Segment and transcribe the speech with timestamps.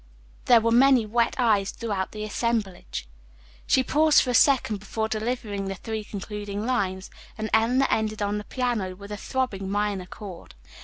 [0.45, 3.07] there were many wet eyes throughout the assemblage.
[3.67, 8.39] She paused for a second before delivering the three concluding lines, and Eleanor ended on
[8.39, 10.55] the piano with a throbbing minor chord.